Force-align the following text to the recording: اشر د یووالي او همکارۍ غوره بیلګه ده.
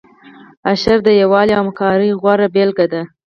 اشر 0.71 0.97
د 1.05 1.09
یووالي 1.21 1.51
او 1.55 1.61
همکارۍ 1.61 2.09
غوره 2.21 2.47
بیلګه 2.53 2.85
ده. 2.93 3.01